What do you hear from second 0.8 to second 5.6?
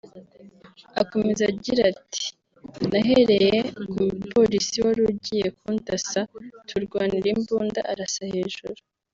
Akomeza agira ati “nNahereye ku mupolisi wari ugiye